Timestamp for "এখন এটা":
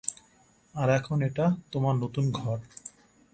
0.89-1.45